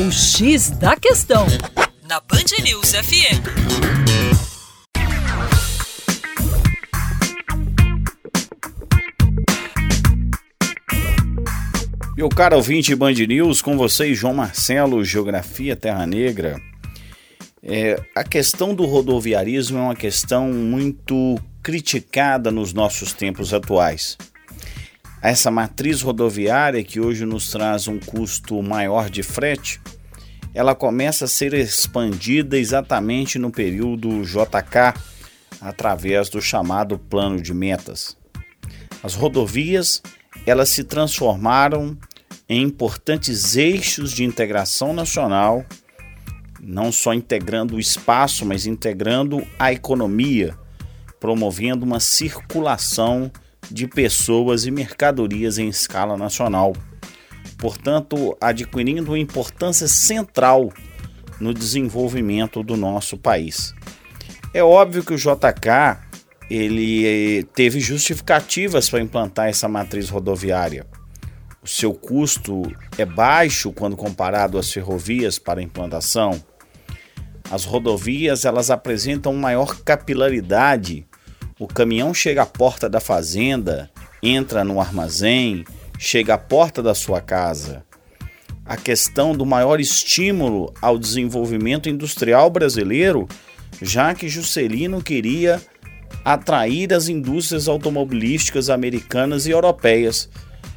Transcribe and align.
O 0.00 0.12
X 0.12 0.70
da 0.70 0.94
Questão, 0.94 1.44
na 2.08 2.20
Band 2.20 2.62
News 2.62 2.92
FM. 2.92 3.42
Meu 12.16 12.28
caro 12.28 12.54
ouvinte 12.54 12.94
Band 12.94 13.14
News, 13.26 13.60
com 13.60 13.76
vocês, 13.76 14.16
João 14.16 14.34
Marcelo, 14.34 15.04
Geografia 15.04 15.74
Terra 15.74 16.06
Negra. 16.06 16.60
É, 17.60 18.00
a 18.14 18.22
questão 18.22 18.76
do 18.76 18.84
rodoviarismo 18.84 19.78
é 19.78 19.80
uma 19.80 19.96
questão 19.96 20.52
muito 20.52 21.36
criticada 21.60 22.52
nos 22.52 22.72
nossos 22.72 23.12
tempos 23.12 23.52
atuais. 23.52 24.16
Essa 25.20 25.50
matriz 25.50 26.02
rodoviária 26.02 26.82
que 26.84 27.00
hoje 27.00 27.24
nos 27.24 27.50
traz 27.50 27.88
um 27.88 27.98
custo 27.98 28.62
maior 28.62 29.10
de 29.10 29.22
frete, 29.22 29.80
ela 30.54 30.74
começa 30.74 31.24
a 31.24 31.28
ser 31.28 31.54
expandida 31.54 32.58
exatamente 32.58 33.38
no 33.38 33.50
período 33.50 34.22
JK, 34.22 34.94
através 35.60 36.28
do 36.28 36.40
chamado 36.40 36.98
plano 36.98 37.40
de 37.40 37.52
metas. 37.52 38.16
As 39.02 39.14
rodovias, 39.14 40.02
elas 40.46 40.68
se 40.68 40.84
transformaram 40.84 41.96
em 42.48 42.62
importantes 42.62 43.56
eixos 43.56 44.12
de 44.12 44.24
integração 44.24 44.92
nacional 44.92 45.66
não 46.60 46.90
só 46.90 47.14
integrando 47.14 47.76
o 47.76 47.80
espaço, 47.80 48.44
mas 48.44 48.66
integrando 48.66 49.46
a 49.58 49.72
economia, 49.72 50.56
promovendo 51.20 51.84
uma 51.84 52.00
circulação 52.00 53.30
de 53.70 53.86
pessoas 53.86 54.66
e 54.66 54.70
mercadorias 54.70 55.58
em 55.58 55.68
escala 55.68 56.16
nacional. 56.16 56.74
Portanto, 57.58 58.36
adquirindo 58.40 59.16
importância 59.16 59.88
central 59.88 60.72
no 61.40 61.52
desenvolvimento 61.52 62.62
do 62.62 62.76
nosso 62.76 63.16
país. 63.16 63.74
É 64.54 64.62
óbvio 64.62 65.04
que 65.04 65.14
o 65.14 65.18
JK 65.18 66.08
ele 66.50 67.44
teve 67.54 67.80
justificativas 67.80 68.88
para 68.88 69.00
implantar 69.00 69.48
essa 69.48 69.68
matriz 69.68 70.08
rodoviária. 70.08 70.86
O 71.62 71.66
seu 71.66 71.92
custo 71.92 72.62
é 72.96 73.04
baixo 73.04 73.72
quando 73.72 73.96
comparado 73.96 74.56
às 74.58 74.72
ferrovias 74.72 75.38
para 75.38 75.62
implantação. 75.62 76.42
As 77.50 77.64
rodovias 77.64 78.44
elas 78.44 78.70
apresentam 78.70 79.34
maior 79.34 79.82
capilaridade. 79.82 81.06
O 81.58 81.66
caminhão 81.66 82.14
chega 82.14 82.42
à 82.42 82.46
porta 82.46 82.88
da 82.88 83.00
fazenda, 83.00 83.90
entra 84.22 84.62
no 84.62 84.80
armazém, 84.80 85.64
chega 85.98 86.34
à 86.34 86.38
porta 86.38 86.82
da 86.82 86.94
sua 86.94 87.20
casa. 87.20 87.84
A 88.64 88.76
questão 88.76 89.34
do 89.34 89.44
maior 89.44 89.80
estímulo 89.80 90.72
ao 90.80 90.98
desenvolvimento 90.98 91.88
industrial 91.88 92.50
brasileiro, 92.50 93.26
já 93.80 94.14
que 94.14 94.28
Juscelino 94.28 95.02
queria 95.02 95.60
atrair 96.24 96.92
as 96.92 97.08
indústrias 97.08 97.68
automobilísticas 97.68 98.70
americanas 98.70 99.46
e 99.46 99.50
europeias 99.50 100.28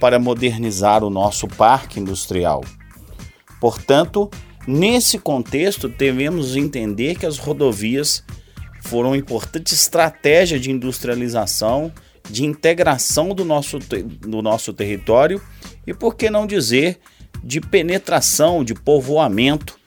para 0.00 0.18
modernizar 0.18 1.04
o 1.04 1.10
nosso 1.10 1.46
parque 1.46 2.00
industrial. 2.00 2.64
Portanto, 3.60 4.30
Nesse 4.66 5.18
contexto, 5.18 5.88
devemos 5.88 6.56
entender 6.56 7.16
que 7.16 7.26
as 7.26 7.36
rodovias 7.36 8.24
foram 8.84 9.10
uma 9.10 9.16
importante 9.16 9.74
estratégia 9.74 10.60
de 10.60 10.70
industrialização, 10.70 11.90
de 12.28 12.44
integração 12.44 13.34
do 13.34 13.44
nosso, 13.44 13.78
do 13.78 14.42
nosso 14.42 14.72
território 14.72 15.40
e, 15.86 15.94
por 15.94 16.14
que 16.14 16.28
não 16.28 16.46
dizer, 16.46 16.98
de 17.42 17.60
penetração, 17.60 18.62
de 18.62 18.74
povoamento 18.74 19.78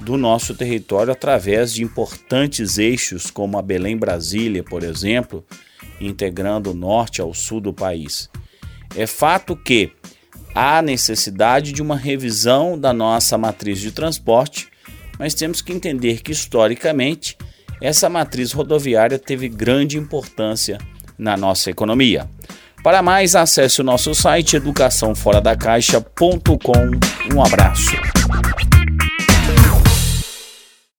do 0.00 0.16
nosso 0.16 0.54
território 0.54 1.12
através 1.12 1.72
de 1.72 1.82
importantes 1.82 2.76
eixos 2.76 3.30
como 3.30 3.58
a 3.58 3.62
Belém-Brasília, 3.62 4.62
por 4.62 4.82
exemplo, 4.82 5.44
integrando 6.00 6.72
o 6.72 6.74
norte 6.74 7.20
ao 7.20 7.32
sul 7.32 7.60
do 7.60 7.72
país. 7.72 8.28
É 8.94 9.06
fato 9.06 9.56
que 9.56 9.92
há 10.54 10.82
necessidade 10.82 11.72
de 11.72 11.80
uma 11.80 11.96
revisão 11.96 12.78
da 12.78 12.92
nossa 12.92 13.38
matriz 13.38 13.78
de 13.80 13.92
transporte, 13.92 14.68
mas 15.18 15.34
temos 15.34 15.62
que 15.62 15.72
entender 15.72 16.22
que 16.22 16.32
historicamente 16.32 17.36
essa 17.82 18.08
matriz 18.08 18.52
rodoviária 18.52 19.18
teve 19.18 19.48
grande 19.48 19.98
importância 19.98 20.78
na 21.18 21.36
nossa 21.36 21.68
economia. 21.70 22.30
Para 22.82 23.02
mais, 23.02 23.36
acesse 23.36 23.80
o 23.80 23.84
nosso 23.84 24.14
site 24.14 24.56
educaçãoforadacaixa.com. 24.56 27.34
Um 27.34 27.44
abraço. 27.44 27.92